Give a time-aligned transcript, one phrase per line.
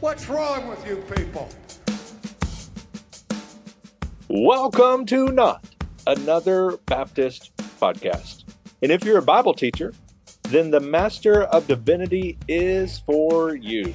[0.00, 1.48] What's wrong with you people?
[4.28, 5.64] Welcome to Not
[6.06, 8.44] Another Baptist Podcast.
[8.82, 9.94] And if you're a Bible teacher,
[10.50, 13.94] then the Master of Divinity is for you.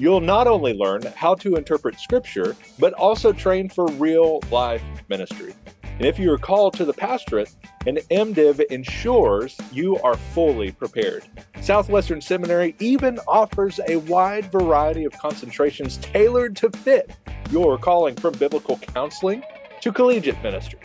[0.00, 5.54] You'll not only learn how to interpret Scripture, but also train for real life ministry.
[5.84, 7.54] And if you are called to the pastorate,
[7.86, 11.24] an MDiv ensures you are fully prepared.
[11.60, 17.16] Southwestern Seminary even offers a wide variety of concentrations tailored to fit
[17.50, 19.42] your calling from biblical counseling
[19.80, 20.80] to collegiate ministry.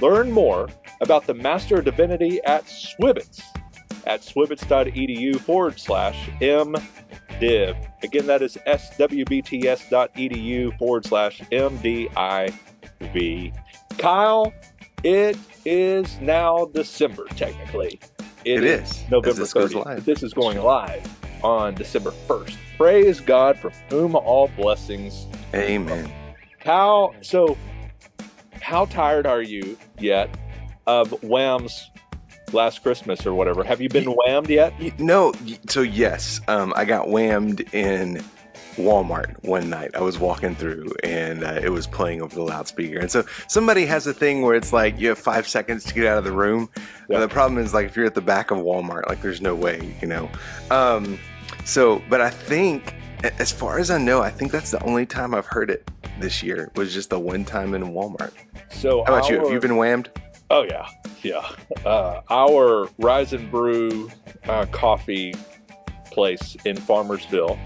[0.00, 0.68] Learn more
[1.00, 3.42] about the Master of Divinity at Swibits
[4.06, 7.88] at swibits.edu forward slash MDiv.
[8.02, 9.88] Again, that is swbts.edu
[10.78, 12.52] forward slash MDIV.
[13.98, 14.52] Kyle,
[15.04, 18.00] it is now December, technically.
[18.44, 19.10] it is, is.
[19.10, 20.04] November this 30th.
[20.04, 21.08] This is going live
[21.42, 22.56] on December 1st.
[22.76, 25.26] Praise God for whom all blessings.
[25.54, 26.10] Amen.
[26.58, 27.56] How so
[28.60, 30.30] how tired are you yet
[30.86, 31.90] of Wham's
[32.52, 33.64] last Christmas or whatever?
[33.64, 34.72] Have you been whammed yet?
[34.98, 35.32] No.
[35.68, 38.22] So yes, um, I got whammed in
[38.76, 39.90] Walmart one night.
[39.94, 42.98] I was walking through and uh, it was playing over the loudspeaker.
[42.98, 46.06] And so somebody has a thing where it's like you have five seconds to get
[46.06, 46.68] out of the room.
[47.08, 47.20] Yeah.
[47.20, 49.96] The problem is like if you're at the back of Walmart, like there's no way,
[50.00, 50.30] you know.
[50.70, 51.18] Um,
[51.64, 52.94] so, but I think,
[53.38, 56.42] as far as I know, I think that's the only time I've heard it this
[56.42, 58.32] year was just the one time in Walmart.
[58.70, 59.38] So, how about our, you?
[59.40, 60.10] Have you been whammed?
[60.50, 60.88] Oh yeah,
[61.22, 61.48] yeah.
[61.84, 64.10] Uh, our Rise and Brew
[64.44, 65.34] uh, coffee
[66.10, 67.58] place in Farmersville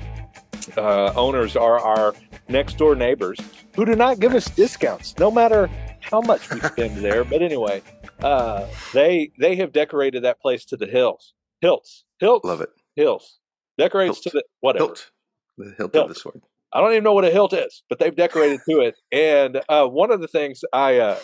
[0.77, 2.15] uh, owners are our
[2.49, 3.41] next door neighbors
[3.75, 7.25] who do not give us discounts, no matter how much we spend there.
[7.25, 7.83] But anyway,
[8.23, 13.39] uh, they they have decorated that place to the hills, hilts, hilts, love it, hills,
[13.79, 14.23] decorates hilt.
[14.25, 15.11] to the whatever, hilt.
[15.59, 16.43] the hilt, hilt, of the sword.
[16.73, 18.97] I don't even know what a hilt is, but they've decorated to it.
[19.13, 21.19] And uh, one of the things I, uh,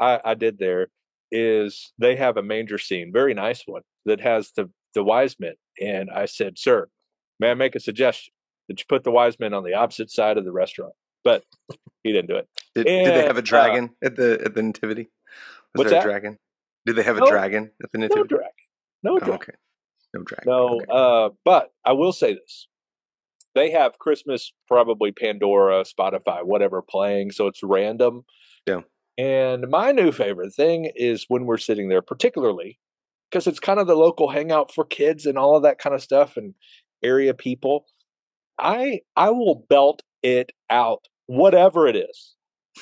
[0.00, 0.88] I I did there
[1.30, 5.54] is they have a manger scene, very nice one that has the the wise men.
[5.80, 6.88] And I said, "Sir,
[7.38, 8.32] may I make a suggestion?"
[8.68, 10.94] That you put the wise men on the opposite side of the restaurant.
[11.24, 11.44] But
[12.02, 12.48] he didn't do it.
[12.74, 15.10] Did, and, did they have a uh, dragon uh, at the at the nativity?
[15.74, 16.06] Was what's there that?
[16.06, 16.38] a dragon?
[16.84, 18.20] Did they have a no, dragon at the nativity?
[18.20, 18.50] No dragon.
[19.02, 19.34] No oh, dragon.
[19.34, 19.52] okay.
[20.14, 20.44] No dragon.
[20.46, 20.68] No.
[20.76, 20.84] Okay.
[20.88, 22.68] Uh, but I will say this:
[23.54, 28.24] they have Christmas, probably Pandora, Spotify, whatever playing, so it's random.
[28.66, 28.82] Yeah.
[29.18, 32.78] And my new favorite thing is when we're sitting there, particularly
[33.30, 36.02] because it's kind of the local hangout for kids and all of that kind of
[36.02, 36.54] stuff and
[37.02, 37.86] area people.
[38.58, 42.34] I I will belt it out, whatever it is.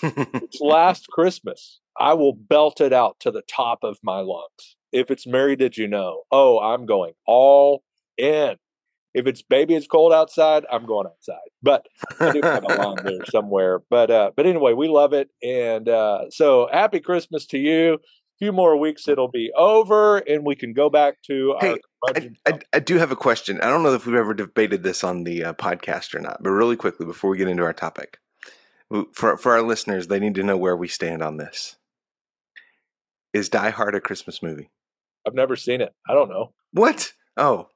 [0.03, 1.81] it's last Christmas.
[1.99, 4.77] I will belt it out to the top of my lungs.
[4.93, 6.23] If it's Mary, did you know?
[6.31, 7.83] Oh, I'm going all
[8.17, 8.57] in.
[9.12, 10.65] If it's baby, it's cold outside.
[10.71, 11.37] I'm going outside.
[11.62, 11.87] But
[12.19, 13.81] I do have a line there somewhere.
[13.89, 17.99] But uh, but anyway, we love it, and uh, so happy Christmas to you
[18.39, 21.77] few more weeks it'll be over and we can go back to hey,
[22.09, 23.61] I, I, I, do have a question.
[23.61, 26.50] I don't know if we've ever debated this on the uh, podcast or not but
[26.50, 28.19] really quickly before we get into our topic
[29.12, 31.77] for, for our listeners they need to know where we stand on this.
[33.33, 34.71] Is die hard a christmas movie?
[35.27, 35.94] I've never seen it.
[36.09, 36.53] I don't know.
[36.73, 37.12] What?
[37.37, 37.69] Oh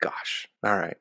[0.00, 0.48] gosh.
[0.64, 0.96] All right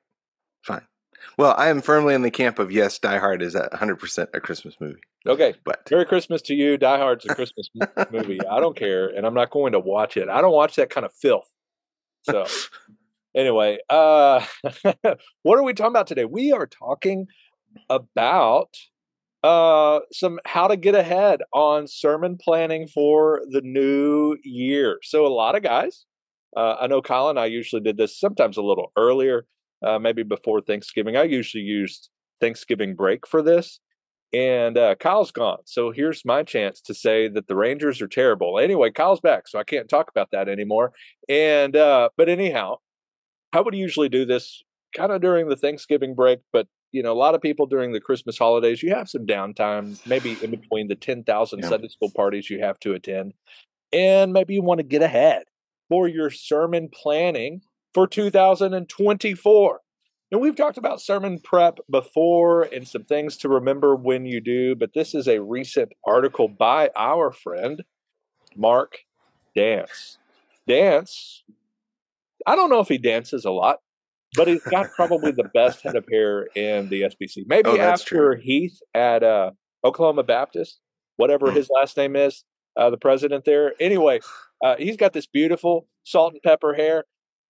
[1.37, 4.75] well, I am firmly in the camp of yes, Die Hard is 100% a Christmas
[4.79, 5.01] movie.
[5.27, 5.53] Okay.
[5.63, 6.77] But Merry Christmas to you.
[6.77, 7.69] Die Hard's a Christmas
[8.11, 8.39] movie.
[8.49, 10.29] I don't care, and I'm not going to watch it.
[10.29, 11.49] I don't watch that kind of filth.
[12.23, 12.45] So,
[13.35, 14.45] anyway, uh,
[15.43, 16.25] what are we talking about today?
[16.25, 17.27] We are talking
[17.89, 18.75] about
[19.43, 24.99] uh, some how to get ahead on sermon planning for the new year.
[25.03, 26.05] So, a lot of guys,
[26.55, 29.45] uh, I know Colin, I usually did this sometimes a little earlier
[29.85, 31.15] uh, maybe before Thanksgiving.
[31.15, 32.09] I usually used
[32.39, 33.79] Thanksgiving break for this.
[34.33, 35.59] And uh, Kyle's gone.
[35.65, 38.59] So here's my chance to say that the Rangers are terrible.
[38.59, 40.93] Anyway, Kyle's back, so I can't talk about that anymore.
[41.27, 42.77] And, uh, but anyhow,
[43.51, 44.63] I would usually do this
[44.95, 48.01] kind of during the Thanksgiving break, but you know, a lot of people during the
[48.01, 51.67] Christmas holidays, you have some downtime, maybe in between the 10,000 yeah.
[51.67, 53.33] Sunday school parties you have to attend.
[53.93, 55.43] And maybe you want to get ahead
[55.89, 57.61] for your sermon planning
[57.93, 59.81] for 2024.
[60.31, 64.75] And we've talked about sermon prep before and some things to remember when you do,
[64.75, 67.83] but this is a recent article by our friend,
[68.55, 68.99] Mark
[69.55, 70.17] Dance.
[70.67, 71.43] Dance,
[72.47, 73.79] I don't know if he dances a lot,
[74.35, 77.43] but he's got probably the best head of hair in the SBC.
[77.47, 78.41] Maybe oh, after true.
[78.41, 79.51] Heath at uh,
[79.83, 80.79] Oklahoma Baptist,
[81.17, 81.55] whatever mm.
[81.55, 82.45] his last name is,
[82.77, 83.73] uh, the president there.
[83.81, 84.21] Anyway,
[84.63, 87.03] uh, he's got this beautiful salt and pepper hair.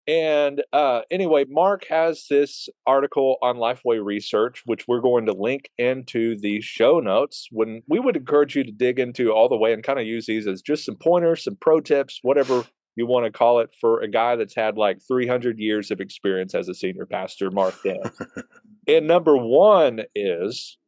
[0.08, 5.70] And uh, anyway, Mark has this article on Lifeway Research, which we're going to link
[5.78, 7.48] into the show notes.
[7.52, 10.26] When we would encourage you to dig into all the way and kind of use
[10.26, 12.64] these as just some pointers, some pro tips, whatever
[12.96, 16.54] you want to call it, for a guy that's had like 300 years of experience
[16.54, 18.02] as a senior pastor, Mark Dan.
[18.88, 20.78] and number one is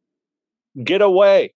[0.83, 1.53] get away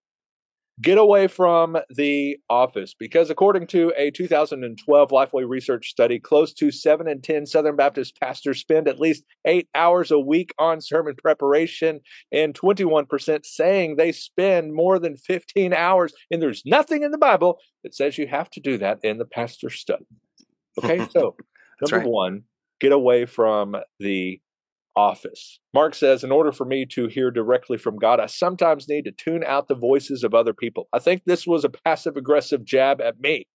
[0.82, 6.72] get away from the office because according to a 2012 lifeway research study close to
[6.72, 11.16] 7 in 10 southern baptist pastors spend at least 8 hours a week on sermon
[11.16, 12.00] preparation
[12.32, 17.60] and 21% saying they spend more than 15 hours and there's nothing in the bible
[17.84, 20.06] that says you have to do that in the pastor study
[20.84, 21.36] okay so
[21.82, 22.08] number right.
[22.08, 22.44] 1
[22.80, 24.40] get away from the
[24.96, 25.60] office.
[25.74, 29.12] Mark says, in order for me to hear directly from God, I sometimes need to
[29.12, 30.88] tune out the voices of other people.
[30.94, 33.48] I think this was a passive aggressive jab at me.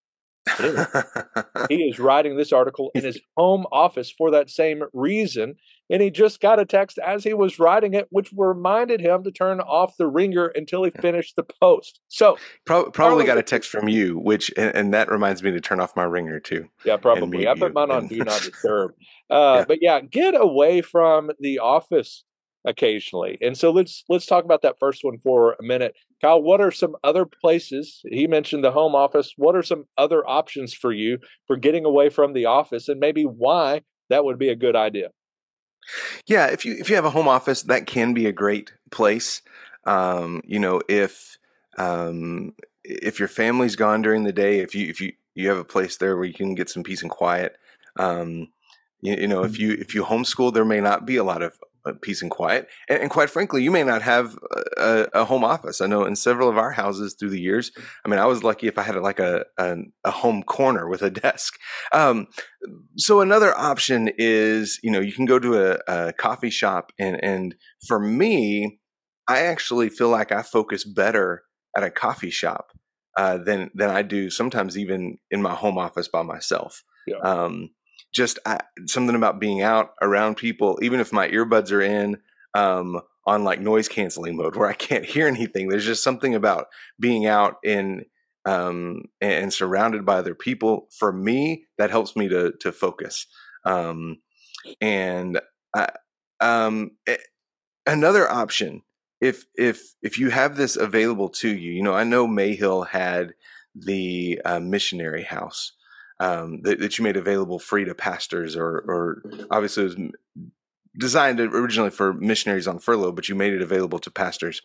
[1.68, 5.56] he is writing this article in his home office for that same reason.
[5.90, 9.30] And he just got a text as he was writing it, which reminded him to
[9.30, 12.00] turn off the ringer until he finished the post.
[12.08, 15.60] So, Pro- probably got a text from you, which, and, and, that reminds me to
[15.60, 16.68] turn off my ringer too.
[16.84, 17.46] Yeah, probably.
[17.46, 18.92] I put mine on Do Not Disturb.
[19.30, 19.64] Uh, yeah.
[19.66, 22.24] But yeah, get away from the office
[22.64, 23.38] occasionally.
[23.40, 25.94] And so let's let's talk about that first one for a minute.
[26.24, 28.00] Kyle, what are some other places?
[28.08, 29.34] He mentioned the home office.
[29.36, 33.24] What are some other options for you for getting away from the office and maybe
[33.24, 35.10] why that would be a good idea?
[36.26, 39.42] Yeah, if you if you have a home office, that can be a great place.
[39.84, 41.36] Um, you know, if
[41.76, 45.64] um, if your family's gone during the day, if you if you you have a
[45.64, 47.58] place there where you can get some peace and quiet,
[47.96, 48.48] um,
[49.02, 49.62] you, you, know, if mm-hmm.
[49.62, 51.58] you if you homeschool, there may not be a lot of
[52.02, 52.68] peace and quiet.
[52.88, 54.38] And, and, quite frankly, you may not have
[54.76, 55.80] a, a, home office.
[55.80, 57.70] I know in several of our houses through the years,
[58.04, 61.02] I mean, I was lucky if I had like a, a, a home corner with
[61.02, 61.54] a desk.
[61.92, 62.28] Um,
[62.96, 67.22] so another option is, you know, you can go to a, a coffee shop and,
[67.22, 67.54] and
[67.86, 68.80] for me,
[69.28, 71.44] I actually feel like I focus better
[71.76, 72.72] at a coffee shop
[73.16, 76.82] uh, than than I do sometimes even in my home office by myself.
[77.06, 77.18] Yeah.
[77.18, 77.70] Um,
[78.14, 82.18] just I, something about being out around people, even if my earbuds are in
[82.54, 85.68] um, on like noise canceling mode where I can't hear anything.
[85.68, 86.68] There's just something about
[86.98, 88.06] being out in
[88.46, 90.88] um, and, and, surrounded by other people.
[90.98, 93.26] For me, that helps me to to focus.
[93.64, 94.18] Um,
[94.82, 95.40] and
[95.74, 95.88] I,
[96.40, 97.16] um, eh,
[97.86, 98.82] another option,
[99.22, 103.32] if if if you have this available to you, you know, I know Mayhill had
[103.74, 105.72] the uh, missionary house
[106.20, 110.46] um, that, that, you made available free to pastors, or, or obviously it was
[110.96, 114.62] designed originally for missionaries on furlough, but you made it available to pastors.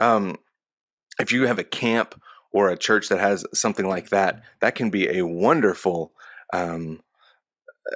[0.00, 0.36] Um,
[1.20, 2.20] if you have a camp
[2.52, 6.12] or a church that has something like that, that can be a wonderful
[6.52, 7.00] um,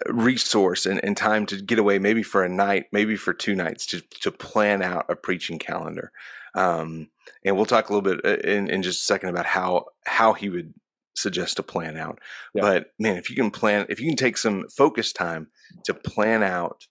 [0.06, 3.87] resource and, and, time to get away, maybe for a night, maybe for two nights,
[3.87, 6.12] to to plan out a preaching calendar.
[6.55, 7.08] Um,
[7.44, 10.32] and we'll talk a little bit uh, in, in just a second about how how
[10.32, 10.75] he would
[11.14, 12.19] suggest to plan out.
[12.55, 12.62] Yeah.
[12.62, 15.49] But man, if you can plan, if you can take some focus time
[15.84, 16.84] to plan out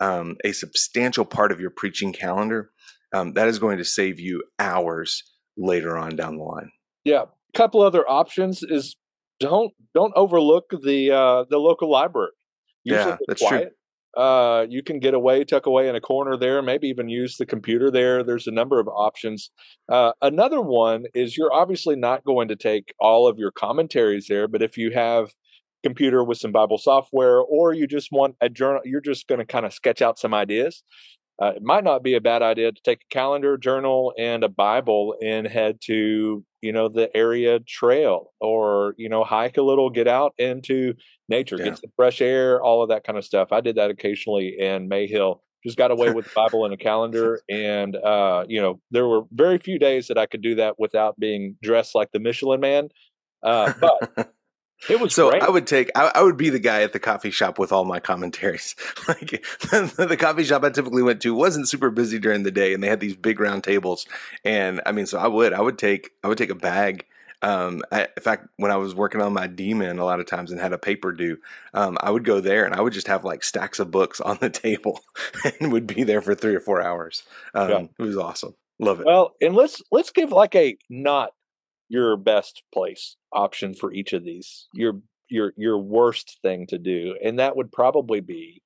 [0.00, 2.70] um, a substantial part of your preaching calendar,
[3.12, 5.22] um, that is going to save you hours
[5.56, 6.70] later on down the line.
[7.04, 8.96] Yeah, a couple other options is
[9.40, 12.30] don't don't overlook the uh, the local library.
[12.84, 13.62] Usually yeah, that's quiet.
[13.62, 13.70] true.
[14.16, 17.46] Uh, you can get away, tuck away in a corner there, maybe even use the
[17.46, 18.22] computer there.
[18.24, 19.50] There's a number of options.
[19.88, 24.48] Uh, another one is you're obviously not going to take all of your commentaries there,
[24.48, 25.30] but if you have
[25.82, 29.44] computer with some Bible software, or you just want a journal, you're just going to
[29.44, 30.82] kind of sketch out some ideas.
[31.40, 34.48] Uh, it might not be a bad idea to take a calendar, journal, and a
[34.48, 39.88] Bible and head to you know the area trail, or you know hike a little,
[39.88, 40.92] get out into
[41.28, 41.66] nature, yeah.
[41.66, 43.48] get some fresh air, all of that kind of stuff.
[43.52, 45.40] I did that occasionally in Mayhill.
[45.64, 49.22] Just got away with the Bible and a calendar, and uh, you know there were
[49.32, 52.90] very few days that I could do that without being dressed like the Michelin Man.
[53.42, 54.34] Uh, but
[54.88, 55.42] it was so great.
[55.42, 57.84] I would take I, I, would be the guy at the coffee shop with all
[57.84, 58.74] my commentaries.
[59.08, 62.82] like the coffee shop I typically went to wasn't super busy during the day, and
[62.82, 64.06] they had these big round tables.
[64.44, 67.06] And I mean, so I would I would take I would take a bag.
[67.42, 70.50] Um, I, in fact, when I was working on my DMin a lot of times
[70.50, 71.38] and had a paper due,
[71.72, 74.38] um, I would go there and I would just have like stacks of books on
[74.40, 75.00] the table
[75.60, 77.22] and would be there for three or four hours.
[77.54, 77.84] Um, yeah.
[77.98, 78.54] It was awesome.
[78.78, 79.06] Love it.
[79.06, 81.32] Well, and let's let's give like a not
[81.90, 84.68] your best place option for each of these.
[84.72, 88.62] Your your your worst thing to do, and that would probably be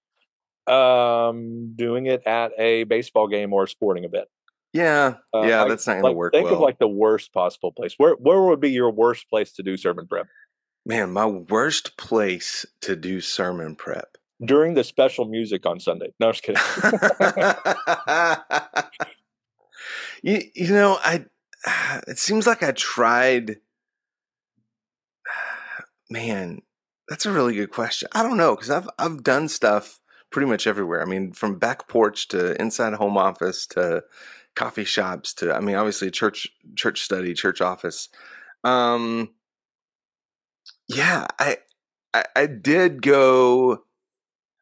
[0.67, 4.29] um doing it at a baseball game or a sporting event.
[4.73, 6.33] Yeah, uh, yeah, that's not going like, to work.
[6.33, 6.55] Think well.
[6.55, 7.95] of like the worst possible place.
[7.97, 10.27] Where where would be your worst place to do sermon prep?
[10.87, 14.19] Man, my worst place to do sermon prep.
[14.45, 16.13] during the special music on Sunday.
[16.21, 16.61] No, I'm just kidding.
[20.23, 21.25] you, you know, I
[22.09, 23.57] it seems like I tried
[26.11, 26.63] man,
[27.09, 28.09] that's a really good question.
[28.13, 31.03] I don't know because I've I've done stuff pretty much everywhere.
[31.03, 34.05] I mean, from back porch to inside home office to
[34.55, 38.09] coffee shops to I mean, obviously church church study, church office.
[38.63, 39.31] Um,
[40.89, 41.59] yeah, I,
[42.13, 43.85] I I did go.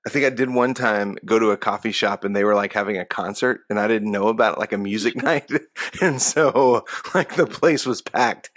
[0.06, 2.72] I think I did one time go to a coffee shop and they were like
[2.72, 5.50] having a concert and I didn't know about it, like a music night.
[6.00, 8.50] and so like the place was packed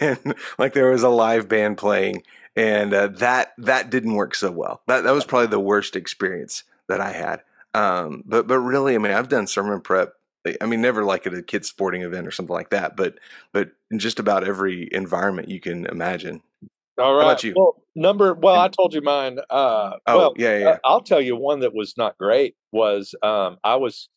[0.00, 2.22] and like there was a live band playing
[2.56, 4.82] and uh, that that didn't work so well.
[4.86, 7.42] That that was probably the worst experience that I had.
[7.74, 10.14] Um, but but really, I mean, I've done sermon prep.
[10.60, 13.18] I mean, never like at a kids sporting event or something like that, but
[13.52, 16.42] but in just about every environment you can imagine.
[16.98, 17.22] All right.
[17.22, 17.54] How about you?
[17.56, 18.34] Well, number.
[18.34, 19.38] Well, I told you mine.
[19.50, 20.78] Uh, oh, well, yeah, yeah.
[20.84, 22.54] I'll tell you one that was not great.
[22.72, 24.08] Was um, I was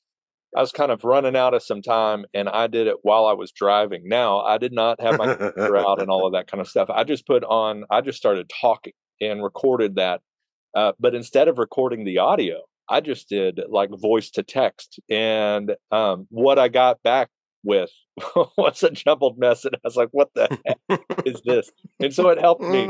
[0.56, 3.34] I was kind of running out of some time and I did it while I
[3.34, 4.04] was driving.
[4.06, 6.90] Now, I did not have my computer out and all of that kind of stuff.
[6.90, 10.22] I just put on, I just started talking and recorded that.
[10.74, 15.00] Uh, but instead of recording the audio, I just did like voice to text.
[15.10, 17.30] And um, what I got back
[17.66, 17.90] with
[18.58, 19.66] was a jumbled mess.
[19.66, 21.72] And I was like, what the heck is this?
[22.00, 22.88] And so it helped me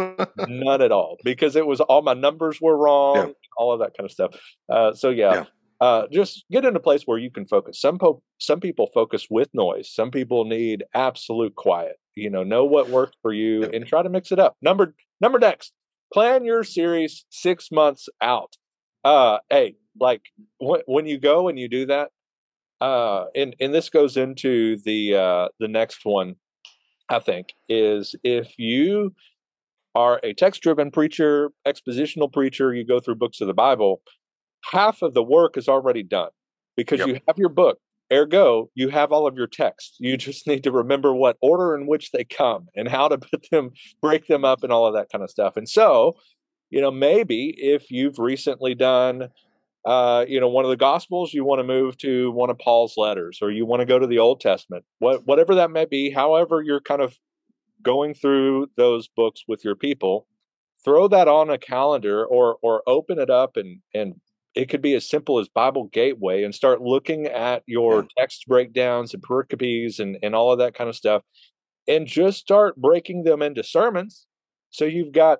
[0.47, 3.33] none at all because it was all my numbers were wrong, yeah.
[3.57, 4.35] all of that kind of stuff.
[4.69, 5.33] Uh, so, yeah.
[5.33, 5.45] yeah
[5.81, 7.79] uh, just get in a place where you can focus.
[7.81, 9.91] Some po- some people focus with noise.
[9.93, 11.97] Some people need absolute quiet.
[12.15, 14.55] You know, know what works for you and try to mix it up.
[14.61, 15.73] Number number next,
[16.13, 18.53] plan your series six months out.
[19.03, 20.21] Uh, hey, like
[20.61, 22.09] w- when you go and you do that,
[22.85, 26.35] uh, and and this goes into the uh, the next one.
[27.07, 29.13] I think is if you
[29.93, 34.01] are a text driven preacher, expositional preacher, you go through books of the Bible
[34.71, 36.29] half of the work is already done
[36.75, 37.07] because yep.
[37.07, 37.79] you have your book.
[38.13, 39.97] Ergo, you have all of your texts.
[39.99, 43.47] You just need to remember what order in which they come and how to put
[43.51, 45.57] them, break them up, and all of that kind of stuff.
[45.57, 46.15] And so,
[46.69, 49.29] you know, maybe if you've recently done,
[49.85, 52.95] uh, you know, one of the Gospels, you want to move to one of Paul's
[52.97, 56.09] letters, or you want to go to the Old Testament, what, whatever that may be.
[56.09, 57.19] However, you're kind of
[57.81, 60.27] going through those books with your people.
[60.83, 64.15] Throw that on a calendar, or or open it up and and
[64.55, 69.13] it could be as simple as Bible Gateway and start looking at your text breakdowns
[69.13, 71.23] and pericopes and, and all of that kind of stuff
[71.87, 74.27] and just start breaking them into sermons.
[74.69, 75.39] So you've got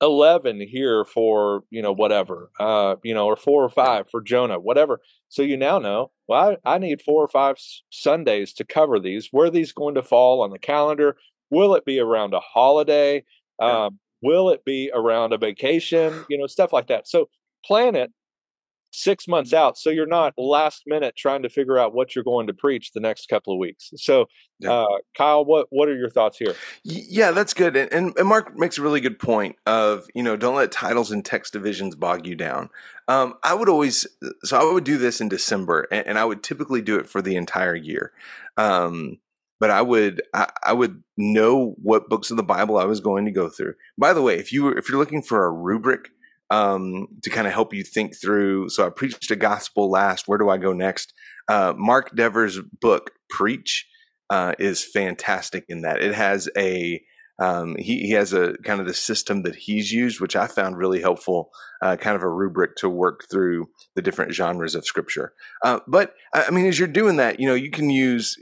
[0.00, 4.58] 11 here for, you know, whatever, uh, you know, or four or five for Jonah,
[4.58, 5.00] whatever.
[5.28, 7.56] So you now know, well, I, I need four or five
[7.90, 9.28] Sundays to cover these.
[9.30, 11.16] Where are these going to fall on the calendar?
[11.50, 13.24] Will it be around a holiday?
[13.60, 13.86] Yeah.
[13.86, 16.24] Um, will it be around a vacation?
[16.28, 17.08] You know, stuff like that.
[17.08, 17.28] So
[17.64, 18.12] plan it
[18.90, 22.46] six months out so you're not last minute trying to figure out what you're going
[22.46, 24.26] to preach the next couple of weeks so
[24.60, 24.72] yeah.
[24.72, 26.54] uh, kyle what what are your thoughts here
[26.84, 30.56] yeah that's good and, and, mark makes a really good point of you know don't
[30.56, 32.70] let titles and text divisions bog you down
[33.08, 34.06] um, i would always
[34.42, 37.20] so i would do this in december and, and i would typically do it for
[37.20, 38.12] the entire year
[38.56, 39.18] um,
[39.60, 43.24] but I would I, I, would know what books of the Bible I was going
[43.24, 43.74] to go through.
[43.96, 46.10] By the way, if you were, if you're looking for a rubric
[46.50, 48.68] um, to kind of help you think through.
[48.68, 50.28] So I preached a gospel last.
[50.28, 51.12] Where do I go next?
[51.48, 53.86] Uh, Mark Dever's book, Preach,
[54.30, 57.02] uh, is fantastic in that it has a
[57.40, 60.76] um, he, he has a kind of the system that he's used, which I found
[60.76, 61.50] really helpful,
[61.80, 65.34] uh, kind of a rubric to work through the different genres of scripture.
[65.64, 68.36] Uh, but I mean, as you're doing that, you know, you can use,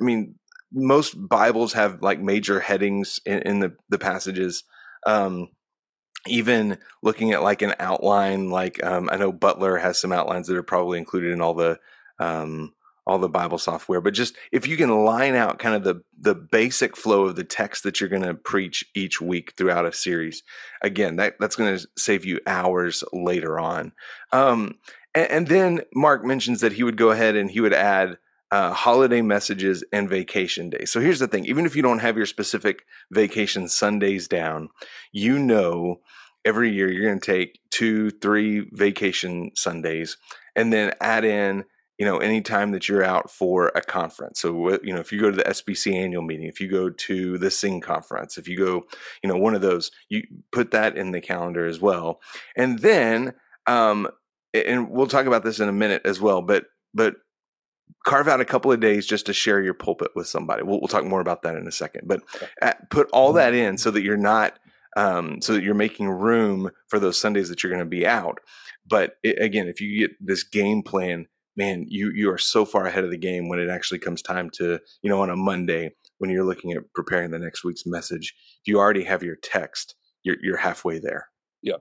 [0.00, 0.36] I mean,
[0.72, 4.62] most Bibles have like major headings in, in the, the passages.
[5.04, 5.48] Um,
[6.28, 10.56] even looking at like an outline, like um, I know Butler has some outlines that
[10.56, 11.78] are probably included in all the
[12.18, 12.72] um,
[13.08, 16.34] all the Bible software, but just if you can line out kind of the the
[16.34, 20.42] basic flow of the text that you're going to preach each week throughout a series,
[20.82, 23.92] again, that that's going to save you hours later on.
[24.30, 24.74] Um,
[25.14, 28.18] and, and, then Mark mentions that he would go ahead and he would add.
[28.50, 30.90] Uh, holiday messages and vacation days.
[30.90, 34.70] So here's the thing: even if you don't have your specific vacation Sundays down,
[35.12, 36.00] you know
[36.48, 40.16] every year you're going to take two, three vacation Sundays
[40.56, 41.64] and then add in,
[41.98, 44.40] you know, any time that you're out for a conference.
[44.40, 47.36] So, you know, if you go to the SBC annual meeting, if you go to
[47.36, 48.86] the Sing conference, if you go,
[49.22, 52.20] you know, one of those, you put that in the calendar as well.
[52.56, 53.34] And then,
[53.66, 54.08] um,
[54.54, 56.64] and we'll talk about this in a minute as well, but,
[56.94, 57.16] but
[58.06, 60.62] carve out a couple of days just to share your pulpit with somebody.
[60.62, 62.22] We'll, we'll talk more about that in a second, but
[62.88, 64.58] put all that in so that you're not
[64.96, 68.38] um, so that you're making room for those Sundays that you're going to be out.
[68.86, 71.26] But it, again, if you get this game plan,
[71.56, 74.50] man, you you are so far ahead of the game when it actually comes time
[74.54, 78.34] to you know on a Monday when you're looking at preparing the next week's message.
[78.62, 81.28] If you already have your text, you're you're halfway there.
[81.62, 81.76] Yeah.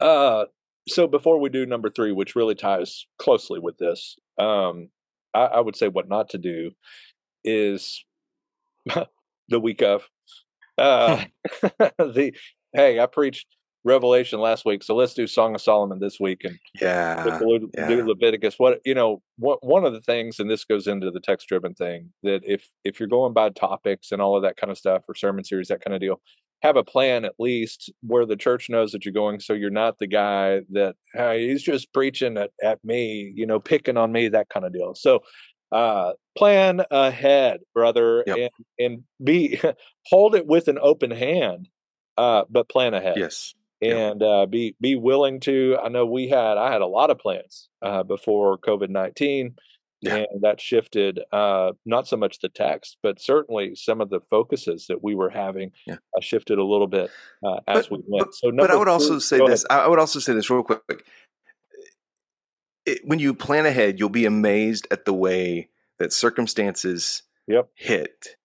[0.00, 0.46] Uh,
[0.88, 4.88] so before we do number three, which really ties closely with this, um,
[5.34, 6.72] I, I would say what not to do
[7.44, 8.04] is
[9.48, 10.08] the week of
[10.78, 11.24] uh,
[11.98, 12.32] the
[12.72, 13.46] hey, I preached
[13.84, 16.58] Revelation last week, so let's do Song of Solomon this week and
[17.74, 18.04] Yeah, do yeah.
[18.04, 18.54] Leviticus.
[18.58, 21.74] What you know, what, one of the things, and this goes into the text driven
[21.74, 25.02] thing, that if if you're going by topics and all of that kind of stuff,
[25.08, 26.20] or sermon series, that kind of deal,
[26.62, 29.98] have a plan at least where the church knows that you're going, so you're not
[29.98, 34.28] the guy that hey, he's just preaching at, at me, you know, picking on me,
[34.28, 34.94] that kind of deal.
[34.94, 35.20] So
[35.74, 38.36] uh plan ahead brother Yep.
[38.38, 39.60] and and be
[40.06, 41.68] hold it with an open hand
[42.16, 43.96] uh but plan ahead yes, Yep.
[44.12, 45.76] and uh, be be willing to.
[45.82, 49.56] I know we had I had a lot of plans uh, before COVID nineteen,
[50.00, 50.16] Yeah.
[50.30, 54.86] and that shifted uh, not so much the text, but certainly some of the focuses
[54.86, 55.96] that we were having Yeah.
[56.16, 57.10] uh, shifted a little bit
[57.44, 58.32] uh, as we went.
[58.34, 59.66] so, but I would also say this.
[59.68, 60.80] I I would also say this real quick.
[62.86, 67.68] It, when you plan ahead, you'll be amazed at the way that circumstances Yep.
[67.74, 68.36] hit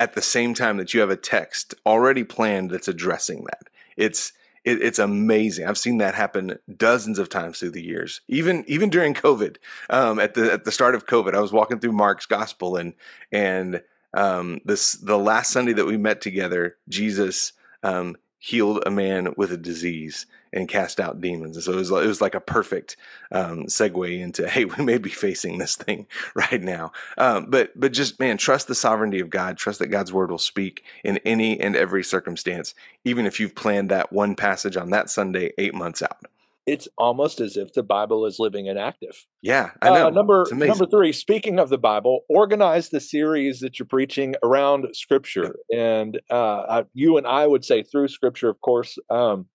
[0.00, 3.68] at the same time that you have a text already planned that's addressing that.
[3.96, 4.32] It's
[4.64, 5.66] it, it's amazing.
[5.66, 8.22] I've seen that happen dozens of times through the years.
[8.28, 9.56] Even even during COVID,
[9.90, 12.94] um, at the at the start of COVID, I was walking through Mark's gospel and
[13.30, 13.82] and
[14.14, 19.50] um, this the last Sunday that we met together, Jesus um, healed a man with
[19.50, 21.56] a disease and cast out demons.
[21.56, 22.94] And so it was it was like a perfect
[23.32, 26.92] um, segue into hey, we may be facing this thing right now.
[27.16, 29.56] Um, but but just man, trust the sovereignty of God.
[29.56, 33.90] Trust that God's word will speak in any and every circumstance, even if you've planned
[33.90, 36.26] that one passage on that Sunday eight months out.
[36.66, 39.26] It's almost as if the Bible is living and active.
[39.42, 40.06] Yeah, I know.
[40.06, 41.12] Uh, number number three.
[41.12, 46.84] Speaking of the Bible, organize the series that you're preaching around Scripture, and uh, I,
[46.94, 48.48] you and I would say through Scripture.
[48.48, 49.46] Of course, um,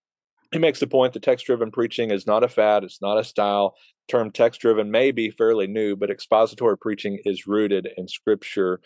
[0.52, 3.76] he makes the point that text-driven preaching is not a fad; it's not a style.
[4.08, 8.82] Term text-driven may be fairly new, but expository preaching is rooted in Scripture,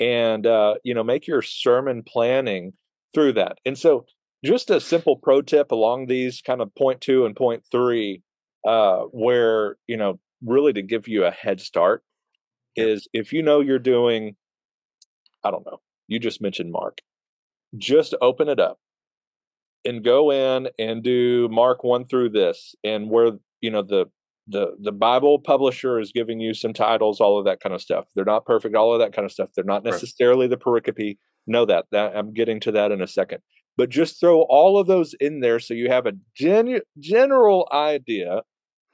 [0.00, 2.72] and uh, you know, make your sermon planning
[3.14, 3.58] through that.
[3.64, 4.06] And so,
[4.44, 8.22] just a simple pro tip along these kind of point two and point three
[8.66, 12.02] uh, where you know really to give you a head start
[12.76, 14.36] is if you know you're doing
[15.44, 16.98] i don't know you just mentioned mark.
[17.76, 18.78] Just open it up
[19.84, 24.06] and go in and do mark 1 through this and where you know the
[24.46, 28.06] the the bible publisher is giving you some titles all of that kind of stuff.
[28.14, 29.50] They're not perfect all of that kind of stuff.
[29.54, 29.92] They're not Right.
[29.92, 31.18] necessarily the pericope.
[31.46, 33.40] Know that that i'm getting to that in a second
[33.78, 38.42] but just throw all of those in there so you have a genu- general idea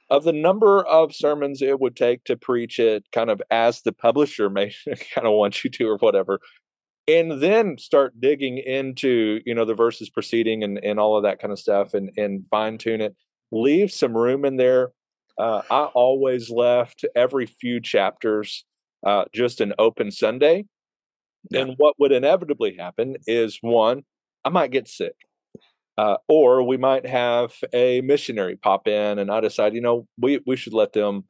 [0.09, 3.91] of the number of sermons it would take to preach it kind of as the
[3.91, 4.73] publisher may
[5.13, 6.39] kind of want you to or whatever
[7.07, 11.39] and then start digging into you know the verses preceding and, and all of that
[11.39, 13.15] kind of stuff and and fine tune it.
[13.51, 14.91] Leave some room in there.
[15.37, 18.63] Uh, i always left every few chapters
[19.05, 20.65] uh, just an open sunday.
[21.51, 21.61] Yeah.
[21.61, 24.01] and what would inevitably happen is one
[24.45, 25.15] i might get sick
[25.97, 30.39] uh, or we might have a missionary pop in and i decide you know we
[30.45, 31.25] we should let them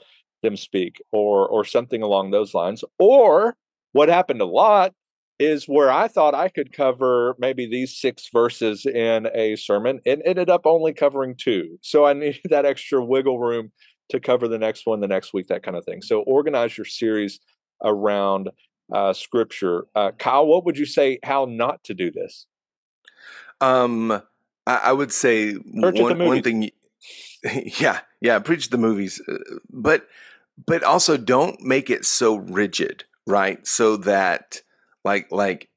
[0.46, 2.84] them speak or or something along those lines.
[2.98, 3.58] Or
[3.92, 4.94] what happened a lot
[5.38, 10.22] is where i thought i could cover maybe these six verses in a sermon and
[10.26, 11.78] ended up only covering two.
[11.82, 13.72] So i needed that extra wiggle room
[14.10, 16.02] to cover the next one the next week that kind of thing.
[16.02, 17.40] So organize your series
[17.84, 18.50] around
[18.94, 19.88] uh, scripture.
[19.96, 22.46] Uh, kyle what would you say how not to do this
[23.66, 24.12] Um,
[24.68, 26.72] I, I would say one, one thing.
[27.80, 29.38] Yeah, yeah, preach the movies, uh,
[29.70, 30.08] but
[30.66, 33.66] but also don't make it so rigid, right?
[33.68, 34.62] So that
[35.04, 35.70] like like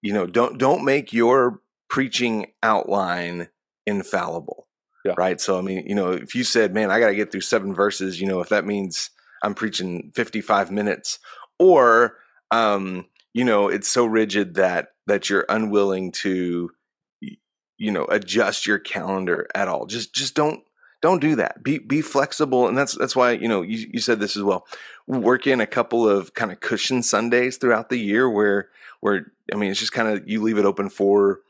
[0.00, 3.48] you know don't don't make your preaching outline
[3.86, 4.66] infallible,
[5.04, 5.12] Yeah.
[5.18, 5.38] right?
[5.38, 7.74] So I mean, you know, if you said, "Man, I got to get through seven
[7.74, 9.10] verses," you know, if that means
[9.42, 11.18] I'm preaching 55 minutes,
[11.58, 12.16] or
[12.50, 16.70] um, you know, it's so rigid that that you're unwilling to
[17.80, 19.86] you know adjust your calendar at all.
[19.86, 20.62] Just just don't
[21.00, 21.62] don't do that.
[21.62, 24.66] Be be flexible and that's that's why you know you, you said this as well.
[25.06, 28.68] Work in a couple of kind of cushion sundays throughout the year where
[29.00, 31.40] where i mean it's just kind of you leave it open for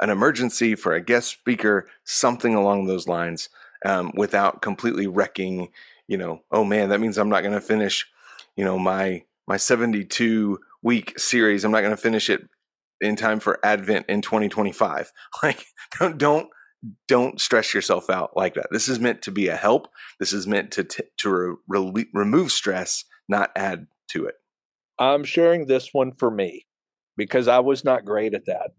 [0.00, 3.48] an emergency for a guest speaker something along those lines
[3.86, 5.68] um, without completely wrecking
[6.08, 8.06] you know oh man that means i'm not going to finish
[8.56, 11.64] you know my my 72 week series.
[11.64, 12.48] I'm not going to finish it
[13.00, 15.12] in time for Advent in 2025.
[15.42, 15.64] Like,
[15.98, 16.48] don't don't
[17.08, 18.68] don't stress yourself out like that.
[18.70, 19.88] This is meant to be a help.
[20.20, 24.34] This is meant to t- to re- re- remove stress, not add to it.
[24.98, 26.66] I'm sharing this one for me
[27.16, 28.70] because I was not great at that.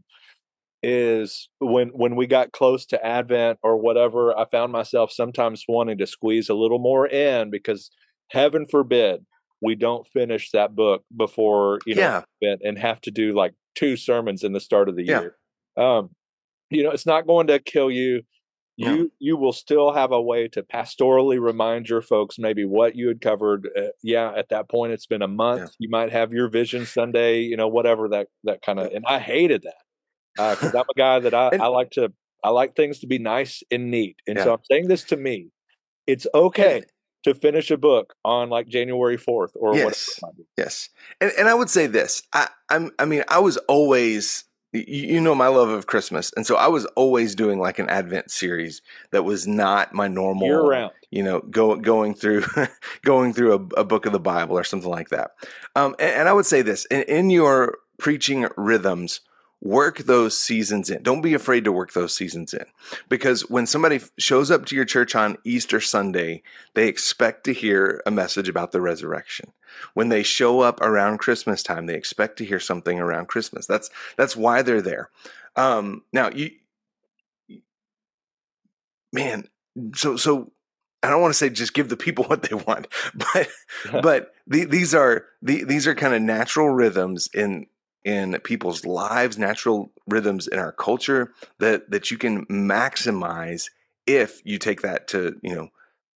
[0.84, 5.98] Is when when we got close to Advent or whatever, I found myself sometimes wanting
[5.98, 7.90] to squeeze a little more in because
[8.30, 9.26] heaven forbid
[9.62, 12.56] we don't finish that book before you know yeah.
[12.62, 15.36] and have to do like two sermons in the start of the year.
[15.78, 15.98] Yeah.
[15.98, 16.10] Um,
[16.70, 18.24] you know, it's not going to kill you.
[18.80, 19.04] You yeah.
[19.20, 23.22] you will still have a way to pastorally remind your folks maybe what you had
[23.22, 23.68] covered.
[23.76, 25.62] Uh, yeah, at that point it's been a month.
[25.62, 25.68] Yeah.
[25.80, 28.92] You might have your vision Sunday, you know, whatever that that kind of.
[28.92, 32.14] And I hated that because uh, I'm a guy that I, and, I like to
[32.44, 34.18] I like things to be nice and neat.
[34.28, 35.50] And so I'm saying this to me.
[36.06, 36.84] It's okay
[37.28, 40.18] to finish a book on like January 4th or yes.
[40.22, 40.44] whatever.
[40.58, 40.90] Yes.
[41.20, 42.24] And and I would say this.
[42.34, 46.56] I I'm I mean, I was always you know my love of Christmas, and so
[46.56, 50.92] I was always doing like an Advent series that was not my normal year round.
[51.12, 52.46] You know, go, going through
[53.04, 55.32] going through a, a, book of the Bible or something like that.
[55.76, 59.22] Um, and, and I would say this in, in your preaching rhythms,
[59.62, 61.02] work those seasons in.
[61.02, 62.66] Don't be afraid to work those seasons in.
[63.10, 66.44] Because when somebody shows up to your church on Easter Sunday,
[66.76, 69.52] they expect to hear a message about the resurrection.
[69.94, 73.66] When they show up around Christmas time, they expect to hear something around Christmas.
[73.66, 75.10] That's that's why they're there.
[75.56, 76.52] Um, now you
[79.12, 79.50] man,
[79.96, 80.52] so so
[81.04, 83.48] I don't want to say just give the people what they want, but
[84.02, 87.68] but the, these are the, these are kind of natural rhythms in
[88.08, 93.66] in people's lives, natural rhythms in our culture that that you can maximize
[94.08, 95.68] if you take that to you know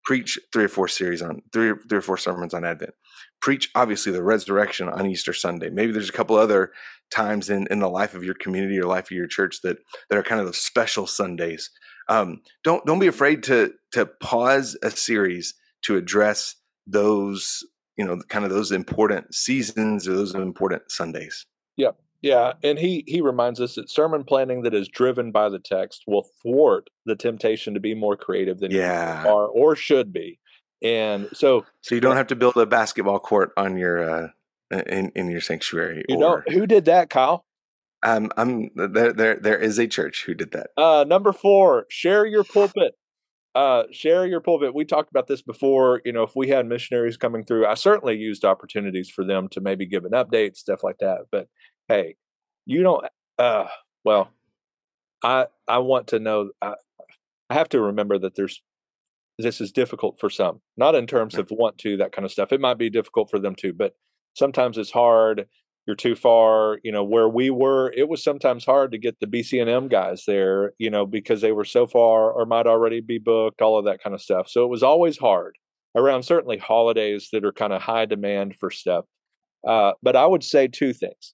[0.05, 2.93] preach three or four series on three three or four sermons on Advent.
[3.41, 5.71] Preach obviously the resurrection on Easter Sunday.
[5.71, 6.73] Maybe there's a couple other
[7.09, 10.17] times in, in the life of your community or life of your church that that
[10.17, 11.71] are kind of the special Sundays.
[12.07, 17.63] Um, don't don't be afraid to to pause a series to address those
[17.97, 21.47] you know kind of those important seasons or those important Sundays.
[21.79, 21.91] Yeah.
[22.21, 26.03] Yeah, and he he reminds us that sermon planning that is driven by the text
[26.05, 29.23] will thwart the temptation to be more creative than yeah.
[29.23, 30.37] you are or should be.
[30.81, 34.27] And so So you don't have to build a basketball court on your uh
[34.69, 37.45] in in your sanctuary You or, know who did that, Kyle?
[38.03, 40.71] Um I'm there there there is a church who did that.
[40.75, 42.95] Uh number 4, share your pulpit
[43.55, 44.75] uh, share your pulpit.
[44.75, 46.01] We talked about this before.
[46.05, 49.61] You know, if we had missionaries coming through, I certainly used opportunities for them to
[49.61, 51.21] maybe give an update, stuff like that.
[51.31, 51.47] But
[51.89, 52.15] hey,
[52.65, 53.05] you don't.
[53.37, 53.67] Uh,
[54.05, 54.31] well,
[55.23, 56.51] I I want to know.
[56.61, 56.75] I,
[57.49, 58.61] I have to remember that there's
[59.37, 62.53] this is difficult for some, not in terms of want to that kind of stuff.
[62.53, 63.93] It might be difficult for them too, but
[64.35, 65.47] sometimes it's hard
[65.89, 69.25] you're too far you know where we were it was sometimes hard to get the
[69.25, 73.59] bcnm guys there you know because they were so far or might already be booked
[73.59, 75.57] all of that kind of stuff so it was always hard
[75.95, 79.05] around certainly holidays that are kind of high demand for stuff
[79.67, 81.33] uh, but i would say two things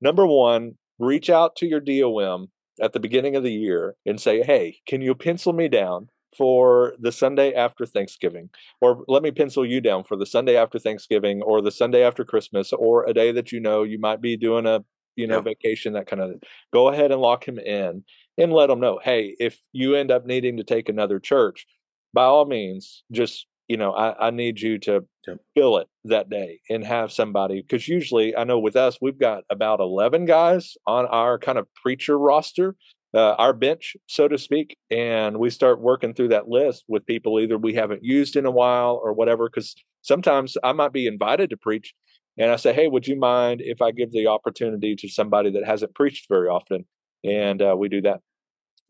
[0.00, 2.48] number one reach out to your dom
[2.80, 6.94] at the beginning of the year and say hey can you pencil me down for
[6.98, 11.42] the Sunday after Thanksgiving, or let me pencil you down for the Sunday after Thanksgiving,
[11.42, 14.66] or the Sunday after Christmas, or a day that you know you might be doing
[14.66, 14.84] a
[15.16, 16.34] you know vacation, that kind of.
[16.72, 18.04] Go ahead and lock him in
[18.38, 21.66] and let him know, hey, if you end up needing to take another church,
[22.12, 25.38] by all means, just you know, I, I need you to yep.
[25.54, 29.44] fill it that day and have somebody because usually I know with us we've got
[29.50, 32.76] about eleven guys on our kind of preacher roster
[33.14, 37.40] uh, our bench, so to speak, and we start working through that list with people
[37.40, 39.48] either we haven't used in a while or whatever.
[39.48, 41.94] Because sometimes I might be invited to preach,
[42.36, 45.64] and I say, "Hey, would you mind if I give the opportunity to somebody that
[45.64, 46.84] hasn't preached very often?"
[47.24, 48.20] And uh, we do that.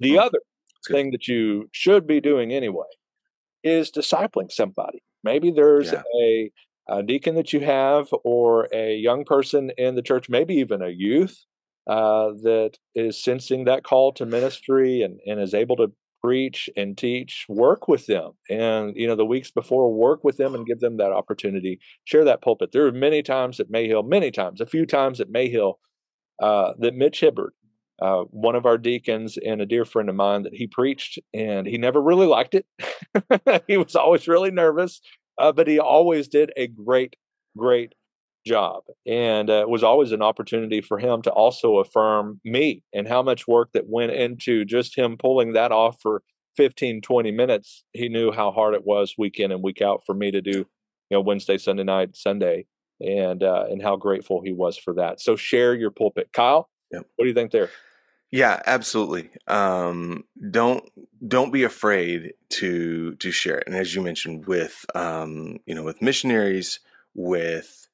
[0.00, 0.40] The oh, other
[0.88, 2.86] thing that you should be doing anyway
[3.66, 5.02] is discipling somebody.
[5.24, 6.02] Maybe there's yeah.
[6.22, 6.50] a,
[6.88, 10.88] a deacon that you have, or a young person in the church, maybe even a
[10.88, 11.36] youth
[11.88, 15.88] uh, that is sensing that call to ministry and, and is able to
[16.22, 18.32] preach and teach, work with them.
[18.48, 22.24] And, you know, the weeks before, work with them and give them that opportunity, share
[22.24, 22.70] that pulpit.
[22.72, 25.74] There are many times at Mayhill, many times, a few times at Mayhill,
[26.40, 27.52] uh, that Mitch Hibbard,
[28.00, 31.66] uh, one of our deacons and a dear friend of mine, that he preached and
[31.66, 32.66] he never really liked it.
[33.66, 35.00] he was always really nervous,
[35.38, 37.16] uh, but he always did a great,
[37.56, 37.94] great
[38.46, 38.84] job.
[39.06, 43.22] And uh, it was always an opportunity for him to also affirm me and how
[43.22, 46.22] much work that went into just him pulling that off for
[46.56, 47.84] 15, 20 minutes.
[47.92, 50.50] He knew how hard it was week in and week out for me to do,
[50.50, 50.66] you
[51.10, 52.66] know, Wednesday, Sunday night, Sunday,
[53.00, 55.20] and uh, and how grateful he was for that.
[55.20, 56.70] So share your pulpit, Kyle.
[56.92, 57.06] Yep.
[57.16, 57.70] What do you think there?
[58.36, 59.30] Yeah, absolutely.
[59.46, 60.84] Um, don't
[61.26, 63.66] don't be afraid to to share it.
[63.66, 66.80] And as you mentioned, with um, you know, with missionaries,
[67.14, 67.88] with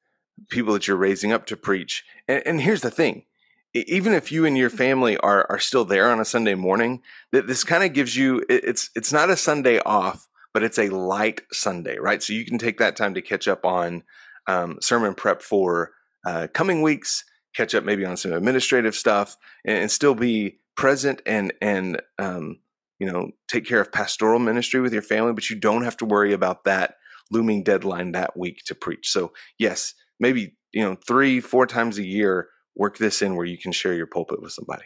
[0.49, 2.03] people that you're raising up to preach.
[2.27, 3.25] And, and here's the thing:
[3.73, 7.01] even if you and your family are are still there on a Sunday morning,
[7.31, 10.79] that this kind of gives you it- it's it's not a Sunday off, but it's
[10.79, 12.23] a light Sunday, right?
[12.23, 14.03] So you can take that time to catch up on
[14.47, 15.93] um, sermon prep for
[16.25, 17.23] uh, coming weeks
[17.55, 22.59] catch up maybe on some administrative stuff and, and still be present and and um,
[22.99, 26.05] you know take care of pastoral ministry with your family but you don't have to
[26.05, 26.95] worry about that
[27.31, 32.03] looming deadline that week to preach so yes maybe you know three four times a
[32.05, 34.85] year work this in where you can share your pulpit with somebody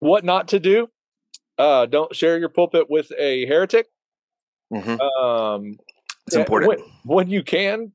[0.00, 0.88] What not to do?
[1.58, 3.86] Uh, don't share your pulpit with a heretic.
[4.72, 5.00] Mhm.
[5.00, 5.78] Um,
[6.26, 7.92] it's important when, when you can.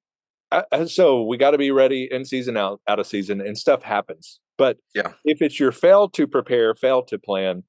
[0.51, 3.57] Uh, uh, so we got to be ready in season out out of season, and
[3.57, 4.39] stuff happens.
[4.57, 5.13] But Yeah.
[5.23, 7.63] if it's your fail to prepare, fail to plan,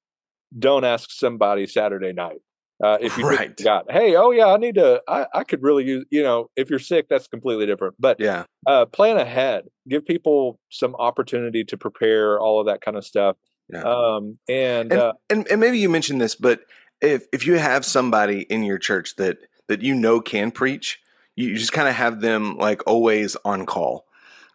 [0.59, 2.41] don't ask somebody Saturday night.
[2.83, 3.55] Uh, if you Right.
[3.63, 5.03] got, hey, oh yeah, I need to.
[5.07, 6.07] I, I could really use.
[6.11, 7.95] You know, if you're sick, that's completely different.
[7.99, 9.65] But yeah uh, plan ahead.
[9.89, 13.37] Give people some opportunity to prepare all of that kind of stuff.
[13.73, 13.83] Yeah.
[13.83, 16.61] Um, and, and, uh, and and maybe you mentioned this, but
[17.01, 19.39] if if you have somebody in your church that
[19.69, 20.99] that you know can preach,
[21.49, 24.07] you just kind of have them like always on call,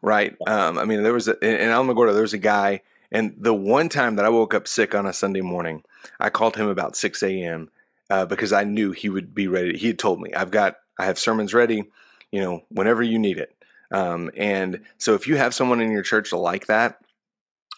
[0.02, 0.36] right?
[0.48, 3.90] Um, I mean, there was a, in Alamogordo, there was a guy, and the one
[3.90, 5.84] time that I woke up sick on a Sunday morning,
[6.20, 7.70] I called him about six a.m.
[8.10, 9.78] Uh, because I knew he would be ready.
[9.78, 11.84] He had told me, "I've got, I have sermons ready,
[12.32, 13.56] you know, whenever you need it."
[13.92, 17.00] Um, and so, if you have someone in your church like that,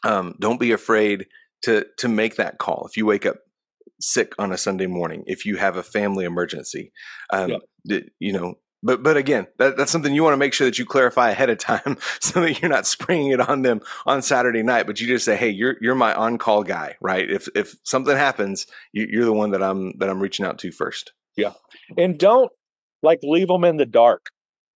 [0.03, 1.27] um, don't be afraid
[1.63, 3.37] to to make that call if you wake up
[3.99, 6.91] sick on a sunday morning if you have a family emergency
[7.31, 7.99] um, Yeah.
[8.19, 10.85] you know but but again that, that's something you want to make sure that you
[10.85, 14.85] clarify ahead of time so that you're not springing it on them on saturday night
[14.85, 18.67] but you just say hey you're you're my on-call guy right if if something happens
[18.93, 21.53] you, you're the one that i'm that i'm reaching out to first Yeah,
[21.97, 22.51] and don't
[23.03, 24.27] like leave them in the dark.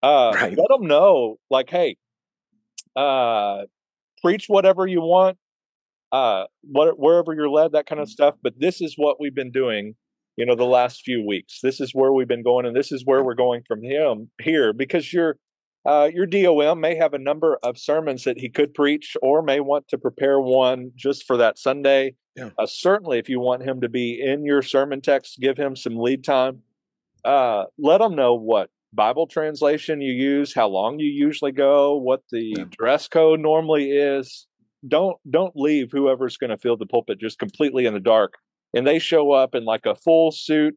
[0.04, 0.58] Uh, Right.
[0.58, 1.98] Let them know, like, hey,
[2.96, 3.64] uh,
[4.22, 5.38] preach whatever you want,
[6.12, 8.36] uh, what, wherever you're led, that kind of stuff.
[8.42, 9.96] But this is what we've been doing,
[10.42, 11.60] you know, the last few weeks.
[11.62, 14.74] This is where we've been going, and this is where we're going from him here
[14.74, 15.38] because your
[15.86, 19.60] uh, your DOM may have a number of sermons that he could preach, or may
[19.60, 22.16] want to prepare one just for that Sunday.
[22.36, 22.50] Yeah.
[22.58, 25.96] Uh, certainly, if you want him to be in your sermon text, give him some
[25.96, 26.64] lead time.
[27.24, 32.22] Uh, let him know what Bible translation you use, how long you usually go, what
[32.32, 32.64] the Yeah.
[32.72, 34.48] dress code normally is.
[34.88, 38.34] Don't don't leave whoever's going to fill the pulpit just completely in the dark,
[38.74, 40.76] and they show up in like a full suit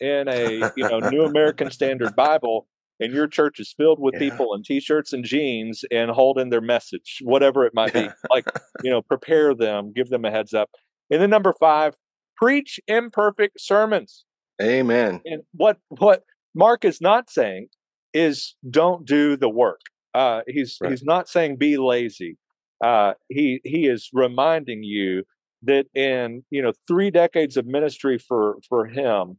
[0.00, 2.66] in a you know New American Standard Bible,
[3.00, 4.30] and your church is filled with Yeah.
[4.30, 8.08] people in t-shirts and jeans and holding their message, whatever it might be.
[8.30, 8.44] Like
[8.82, 10.70] you know, prepare them, give them a heads up.
[11.10, 11.94] And then number five,
[12.36, 14.24] preach imperfect sermons.
[14.60, 17.68] amen And what what Mark is not saying
[18.12, 19.80] is don't do the work.
[20.14, 20.90] Uh, he's Right.
[20.90, 22.36] he's not saying be lazy.
[22.84, 25.24] Uh, he he is reminding you
[25.66, 29.38] that in you know three decades of ministry for for him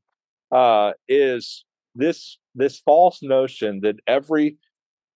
[0.52, 4.58] uh, is this this false notion that every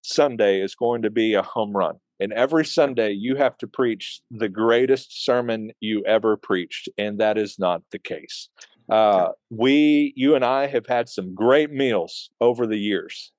[0.04, 1.96] Sunday is going to be a home run.
[2.20, 7.38] And every Sunday you have to preach the greatest sermon you ever preached, and that
[7.38, 8.50] is not the case.
[8.90, 13.32] Uh, we, you and I, have had some great meals over the years,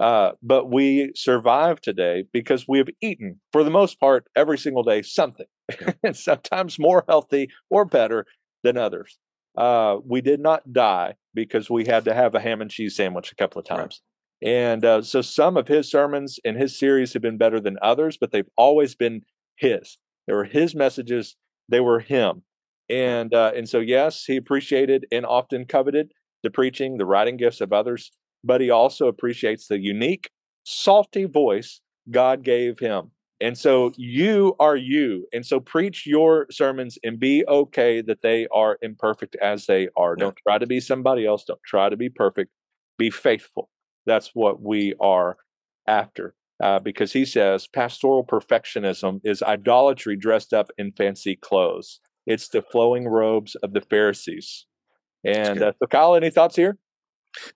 [0.00, 4.82] uh, but we survive today because we have eaten, for the most part, every single
[4.82, 5.46] day something,
[6.02, 8.26] and sometimes more healthy or better
[8.62, 9.18] than others.
[9.56, 13.30] Uh, we did not die because we had to have a ham and cheese sandwich
[13.30, 13.78] a couple of Right.
[13.78, 14.02] times.
[14.42, 18.18] And uh, so some of his sermons and his series have been better than others,
[18.20, 19.22] but they've always been
[19.56, 19.96] his.
[20.26, 21.36] They were his messages.
[21.68, 22.42] They were him.
[22.90, 27.62] And uh, and so yes, he appreciated and often coveted the preaching, the writing gifts
[27.62, 28.12] of others,
[28.44, 30.30] but he also appreciates the unique,
[30.64, 31.80] salty voice
[32.10, 33.10] God gave him.
[33.40, 35.26] And so you are you.
[35.32, 40.14] And so preach your sermons and be okay that they are imperfect as they are.
[40.14, 41.44] Don't try to be somebody else.
[41.44, 42.50] Don't try to be perfect.
[42.96, 43.70] Be faithful.
[44.06, 45.36] That's what we are
[45.88, 46.34] after.
[46.62, 52.00] Uh, because he says pastoral perfectionism is idolatry dressed up in fancy clothes.
[52.26, 54.66] It's the flowing robes of the Pharisees.
[55.24, 56.78] And uh, so, Kyle, any thoughts here?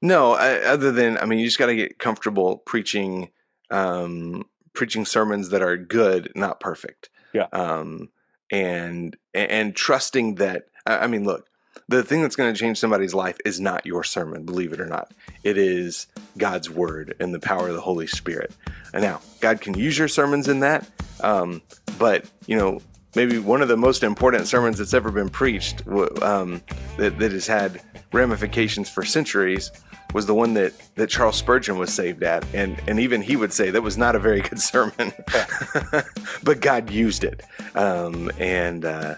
[0.01, 3.31] No, I, other than I mean, you just got to get comfortable preaching,
[3.71, 7.11] um, preaching sermons that are good, not perfect.
[7.33, 7.47] Yeah.
[7.53, 8.11] Um,
[8.51, 10.67] and and, trusting that.
[10.87, 11.49] I, I mean, look,
[11.89, 14.87] the thing that's going to change somebody's life is not your sermon, believe it or
[14.87, 15.13] not.
[15.45, 18.53] It is God's word and the power of the Holy Spirit.
[18.93, 20.89] And now, God can use your sermons in that,
[21.21, 21.63] um,
[21.99, 22.81] but you know,
[23.19, 25.85] maybe one of the most important sermons that's ever been preached
[26.23, 26.63] um,
[26.99, 29.73] that, that has had ramifications for centuries
[30.15, 32.47] was the one that, that Charles Spurgeon was saved at.
[32.55, 35.13] And, and even he would say that was not a very good sermon,
[36.45, 37.43] but God used it.
[37.75, 39.17] Um, and, uh,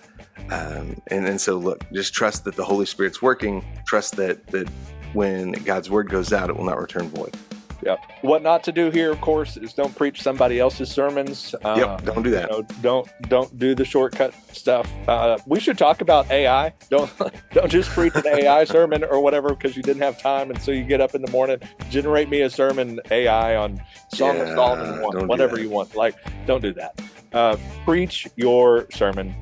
[0.51, 3.63] um, and, and so look, just trust that the Holy Spirit's working.
[3.87, 4.67] Trust that, that
[5.13, 7.37] when God's word goes out, it will not return void.
[7.83, 8.13] Yep.
[8.23, 11.55] What not to do here, of course, is don't preach somebody else's sermons.
[11.65, 12.05] Uh, yep.
[12.05, 12.51] Don't do that.
[12.51, 14.91] You know, don't don't do the shortcut stuff.
[15.09, 16.73] Uh, we should talk about AI.
[16.91, 17.11] Don't
[17.53, 20.71] don't just preach an AI sermon or whatever because you didn't have time, and so
[20.73, 21.59] you get up in the morning,
[21.91, 23.81] generate me a sermon AI on
[24.13, 25.95] Song yeah, of Solomon one, whatever you want.
[25.95, 26.17] Like,
[26.47, 27.01] don't do that.
[27.33, 29.35] Uh, preach your sermon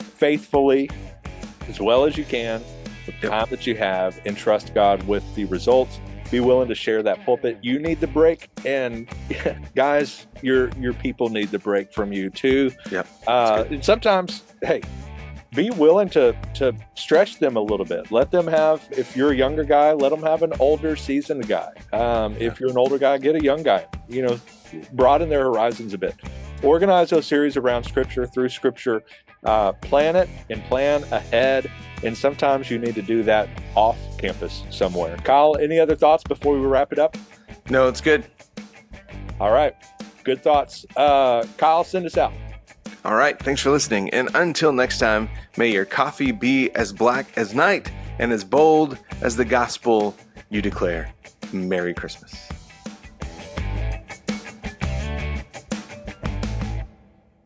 [0.00, 0.90] faithfully
[1.68, 2.62] as well as you can,
[3.06, 3.30] with the yep.
[3.30, 7.24] time that you have, and trust God with the results be willing to share that
[7.24, 7.58] pulpit.
[7.62, 9.08] You need the break, and
[9.74, 12.72] guys, your your people need the break from you too.
[12.90, 13.04] Yeah.
[13.26, 14.82] Uh, and sometimes, hey,
[15.54, 18.10] be willing to to stretch them a little bit.
[18.10, 18.86] Let them have.
[18.90, 21.70] If you're a younger guy, let them have an older, seasoned guy.
[21.92, 22.48] Um, yeah.
[22.48, 23.86] If you're an older guy, get a young guy.
[24.08, 24.40] You know,
[24.92, 26.14] broaden their horizons a bit.
[26.62, 29.02] Organize those series around Scripture through Scripture.
[29.46, 31.70] Uh, plan it and plan ahead
[32.02, 35.16] and sometimes you need to do that off campus somewhere.
[35.18, 37.16] Kyle, any other thoughts before we wrap it up?
[37.70, 38.26] No, it's good.
[39.40, 39.74] All right.
[40.24, 40.84] Good thoughts.
[40.96, 42.32] Uh, Kyle, send us out.
[43.04, 43.38] All right.
[43.38, 44.10] Thanks for listening.
[44.10, 48.98] And until next time, may your coffee be as black as night and as bold
[49.20, 50.16] as the gospel
[50.48, 51.12] you declare.
[51.52, 52.34] Merry Christmas.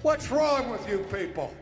[0.03, 1.53] What's wrong with you people?